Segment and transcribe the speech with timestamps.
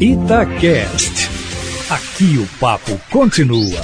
[0.00, 1.28] Itacast.
[1.90, 3.82] Aqui o papo continua.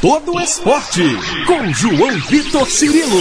[0.00, 1.02] Todo esporte
[1.44, 3.20] com João Vitor Cirilo.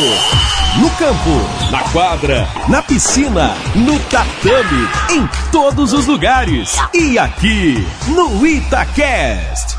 [0.79, 6.77] No campo, na quadra, na piscina, no tatame, em todos os lugares.
[6.93, 9.75] E aqui no Itacast.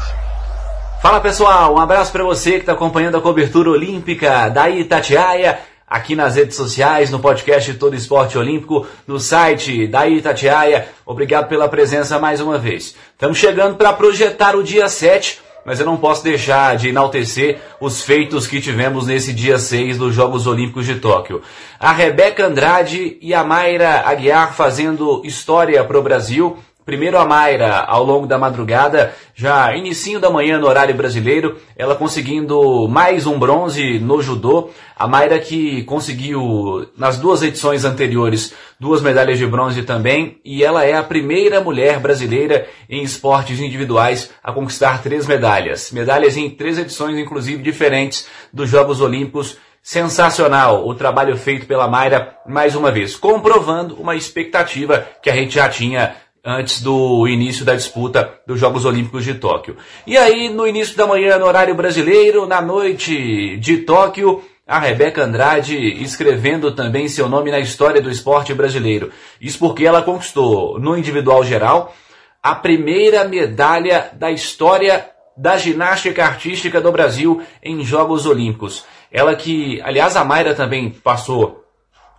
[1.01, 5.61] Fala pessoal, um abraço para você que está acompanhando a cobertura olímpica da Itatiaia
[5.91, 10.87] aqui nas redes sociais, no podcast Todo Esporte Olímpico, no site da Itatiaia.
[11.05, 12.95] Obrigado pela presença mais uma vez.
[13.11, 18.03] Estamos chegando para projetar o dia 7, mas eu não posso deixar de enaltecer os
[18.03, 21.43] feitos que tivemos nesse dia 6 dos Jogos Olímpicos de Tóquio.
[21.79, 26.57] A Rebeca Andrade e a Mayra Aguiar fazendo história para o Brasil
[26.91, 31.95] Primeiro a Mayra, ao longo da madrugada, já inicinho da manhã no horário brasileiro, ela
[31.95, 34.71] conseguindo mais um bronze no judô.
[34.97, 40.85] A Mayra que conseguiu nas duas edições anteriores duas medalhas de bronze também, e ela
[40.85, 45.93] é a primeira mulher brasileira em esportes individuais a conquistar três medalhas.
[45.93, 52.37] Medalhas em três edições, inclusive diferentes dos Jogos Olímpicos sensacional o trabalho feito pela Mayra
[52.47, 57.75] mais uma vez, comprovando uma expectativa que a gente já tinha antes do início da
[57.75, 59.77] disputa dos Jogos Olímpicos de Tóquio.
[60.07, 65.25] E aí, no início da manhã, no horário brasileiro, na noite de Tóquio, a Rebeca
[65.25, 69.11] Andrade escrevendo também seu nome na história do esporte brasileiro.
[69.41, 71.95] Isso porque ela conquistou, no individual geral,
[72.43, 78.85] a primeira medalha da história da ginástica artística do Brasil em Jogos Olímpicos.
[79.11, 81.65] Ela que, aliás, a Mayra também passou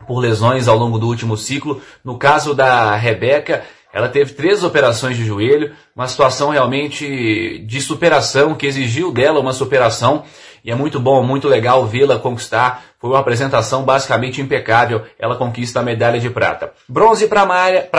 [0.05, 1.81] por lesões ao longo do último ciclo.
[2.03, 8.56] No caso da Rebeca, ela teve três operações de joelho, uma situação realmente de superação,
[8.56, 10.23] que exigiu dela uma superação,
[10.64, 12.83] e é muito bom, muito legal vê-la conquistar.
[13.00, 16.72] Foi uma apresentação basicamente impecável, ela conquista a medalha de prata.
[16.88, 17.45] Bronze para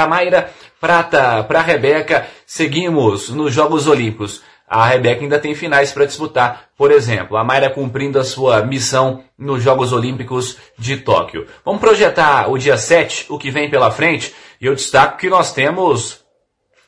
[0.06, 2.26] Mayra, prata para Rebeca.
[2.46, 4.42] Seguimos nos Jogos Olímpicos.
[4.72, 6.68] A Rebeca ainda tem finais para disputar.
[6.78, 11.46] Por exemplo, a Mayra cumprindo a sua missão nos Jogos Olímpicos de Tóquio.
[11.62, 14.34] Vamos projetar o dia 7, o que vem pela frente.
[14.58, 16.24] E eu destaco que nós temos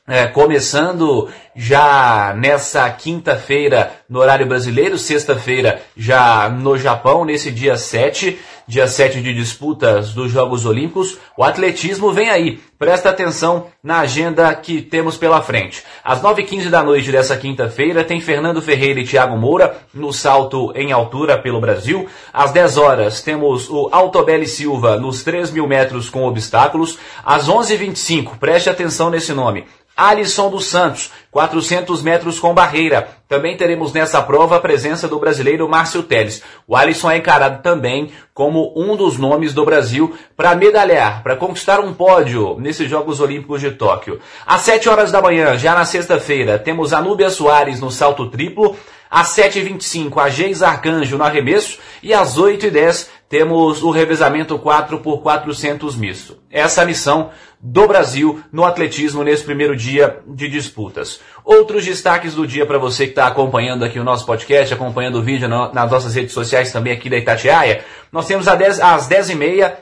[0.09, 8.39] é, começando já nessa quinta-feira no horário brasileiro, sexta-feira já no Japão, nesse dia 7,
[8.67, 12.61] dia 7 de disputas dos Jogos Olímpicos, o atletismo vem aí.
[12.79, 15.83] Presta atenção na agenda que temos pela frente.
[16.03, 20.93] Às 9h15 da noite dessa quinta-feira tem Fernando Ferreira e Thiago Moura no salto em
[20.93, 22.07] altura pelo Brasil.
[22.33, 26.99] Às 10 horas temos o Altobelli Silva nos 3 mil metros com obstáculos.
[27.25, 29.65] Às 11h25, preste atenção nesse nome,
[29.97, 31.13] Alisson dos Santos,
[31.45, 33.09] 400 metros com barreira.
[33.29, 36.43] Também teremos nessa prova a presença do brasileiro Márcio Teles.
[36.67, 41.81] O Alisson é encarado também como um dos nomes do Brasil para medalhar, para conquistar
[41.81, 44.21] um pódio nesses Jogos Olímpicos de Tóquio.
[44.47, 48.75] Às 7 horas da manhã, já na sexta-feira, temos a Núbia Soares no salto triplo.
[49.11, 51.79] Às 7h25, a Geis Arcanjo no arremesso.
[52.03, 56.39] E às 8h10, temos o revezamento 4 por 400 misto.
[56.49, 57.31] Essa é a missão
[57.61, 61.19] do Brasil no atletismo nesse primeiro dia de disputas.
[61.45, 65.23] Outros destaques do dia para você que está acompanhando aqui o nosso podcast, acompanhando o
[65.23, 67.85] vídeo nas nossas redes sociais também aqui da Itatiaia.
[68.13, 69.79] Nós temos às 10h30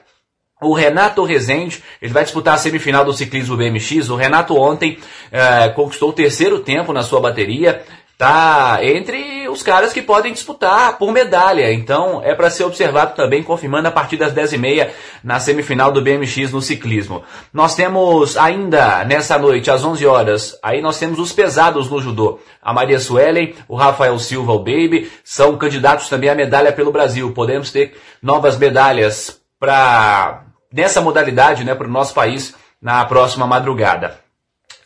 [0.63, 4.09] o Renato Rezende, ele vai disputar a semifinal do ciclismo BMX.
[4.09, 4.97] O Renato ontem
[5.31, 7.83] eh, conquistou o terceiro tempo na sua bateria
[8.23, 11.73] tá entre os caras que podem disputar por medalha.
[11.73, 14.91] Então é para ser observado também, confirmando a partir das 10h30
[15.23, 17.23] na semifinal do BMX no ciclismo.
[17.53, 22.41] Nós temos ainda nessa noite, às 11 horas, aí nós temos os pesados no judô.
[22.63, 27.33] A Maria Suelen, o Rafael Silva, o Baby, são candidatos também à medalha pelo Brasil.
[27.33, 34.19] Podemos ter novas medalhas para nessa modalidade, né, para o nosso país na próxima madrugada.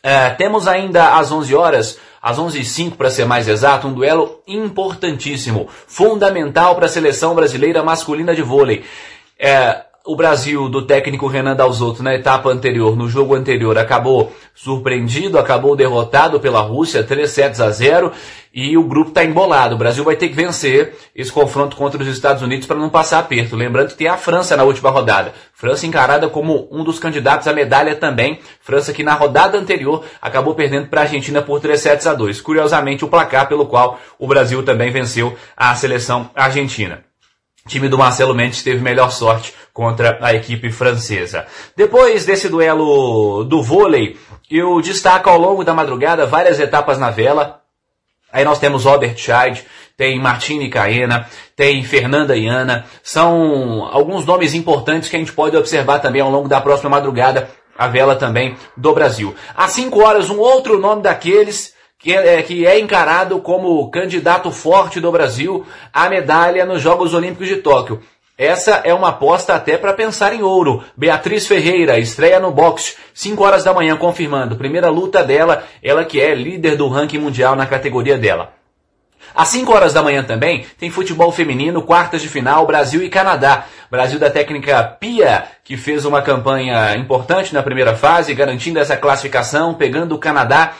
[0.03, 5.69] É, temos ainda às 11 horas às 11h05 para ser mais exato, um duelo importantíssimo,
[5.87, 8.83] fundamental para a seleção brasileira masculina de vôlei.
[9.39, 15.37] É, o Brasil do técnico Renan Dalzotto na etapa anterior, no jogo anterior, acabou surpreendido,
[15.37, 18.13] acabou derrotado pela Rússia, 3 sets a 0,
[18.53, 19.75] e o grupo está embolado.
[19.75, 23.19] O Brasil vai ter que vencer esse confronto contra os Estados Unidos para não passar
[23.19, 23.57] aperto.
[23.57, 25.33] Lembrando que tem a França na última rodada.
[25.53, 28.39] França encarada como um dos candidatos à medalha também.
[28.61, 32.39] França que na rodada anterior acabou perdendo para a Argentina por 3 sets a 2.
[32.39, 37.06] Curiosamente, o placar pelo qual o Brasil também venceu a seleção argentina.
[37.67, 41.45] O time do Marcelo Mendes teve melhor sorte contra a equipe francesa.
[41.75, 44.17] Depois desse duelo do vôlei,
[44.49, 47.59] eu destaco ao longo da madrugada várias etapas na vela.
[48.31, 49.65] Aí nós temos Robert Scheid,
[49.97, 51.27] tem Martine Caena,
[51.57, 52.85] tem Fernanda Iana.
[53.03, 57.49] São alguns nomes importantes que a gente pode observar também ao longo da próxima madrugada
[57.77, 59.35] a vela também do Brasil.
[59.57, 64.99] Às 5 horas, um outro nome daqueles que é, que é encarado como candidato forte
[64.99, 68.01] do Brasil à medalha nos Jogos Olímpicos de Tóquio.
[68.37, 70.83] Essa é uma aposta até para pensar em ouro.
[70.95, 74.55] Beatriz Ferreira estreia no boxe, 5 horas da manhã, confirmando.
[74.55, 78.53] Primeira luta dela, ela que é líder do ranking mundial na categoria dela.
[79.33, 83.65] Às 5 horas da manhã também tem futebol feminino, quartas de final, Brasil e Canadá.
[83.89, 89.73] Brasil da técnica Pia, que fez uma campanha importante na primeira fase, garantindo essa classificação,
[89.73, 90.73] pegando o Canadá,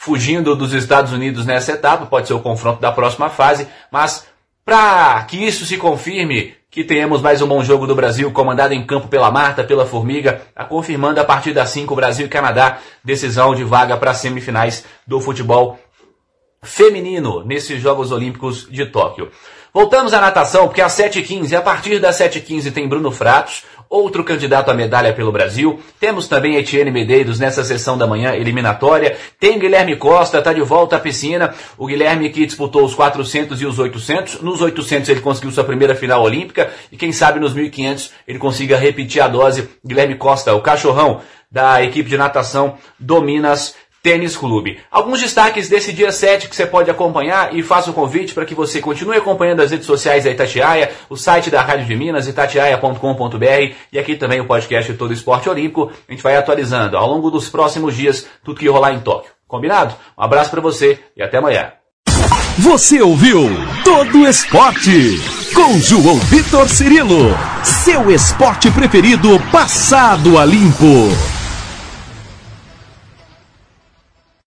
[0.00, 4.24] fugindo dos Estados Unidos nessa etapa, pode ser o confronto da próxima fase, mas
[4.64, 8.86] para que isso se confirme, que tenhamos mais um bom jogo do Brasil, comandado em
[8.86, 13.56] campo pela Marta, pela Formiga, a confirmando a partir das 5 Brasil e Canadá, decisão
[13.56, 15.80] de vaga para as semifinais do futebol
[16.62, 19.32] feminino nesses Jogos Olímpicos de Tóquio.
[19.74, 24.70] Voltamos à natação, porque às 7h15, a partir das 7h15 tem Bruno Fratos, outro candidato
[24.70, 25.80] à medalha pelo Brasil.
[25.98, 29.16] Temos também Etienne Medeiros nessa sessão da manhã eliminatória.
[29.40, 31.54] Tem Guilherme Costa, está de volta à piscina.
[31.76, 34.42] O Guilherme que disputou os 400 e os 800.
[34.42, 38.76] Nos 800 ele conseguiu sua primeira final olímpica e quem sabe nos 1500 ele consiga
[38.76, 39.68] repetir a dose.
[39.84, 41.20] Guilherme Costa, o cachorrão
[41.50, 44.78] da equipe de natação do Minas Tênis Clube.
[44.90, 48.54] Alguns destaques desse dia 7 que você pode acompanhar e faço o convite para que
[48.54, 53.74] você continue acompanhando as redes sociais da Itatiaia, o site da Rádio de Minas, itatiaia.com.br
[53.92, 55.90] e aqui também o podcast Todo Esporte Olímpico.
[56.08, 59.32] A gente vai atualizando ao longo dos próximos dias tudo que rolar em Tóquio.
[59.46, 59.94] Combinado?
[60.16, 61.72] Um abraço para você e até amanhã.
[62.58, 63.48] Você ouviu
[63.84, 65.20] Todo Esporte
[65.54, 71.37] com João Vitor Cirilo, seu esporte preferido passado a limpo.